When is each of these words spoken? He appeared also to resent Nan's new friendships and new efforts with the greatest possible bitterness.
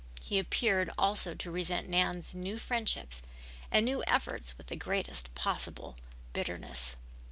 He 0.23 0.39
appeared 0.39 0.89
also 0.97 1.35
to 1.35 1.51
resent 1.51 1.87
Nan's 1.87 2.33
new 2.33 2.57
friendships 2.57 3.21
and 3.69 3.85
new 3.85 4.03
efforts 4.07 4.57
with 4.57 4.65
the 4.65 4.75
greatest 4.75 5.31
possible 5.35 5.95
bitterness. 6.33 6.95